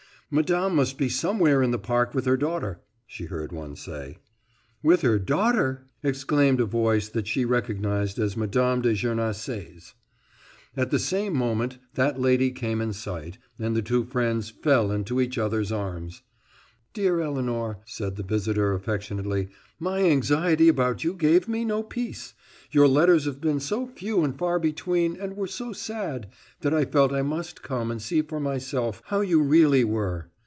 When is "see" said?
28.01-28.21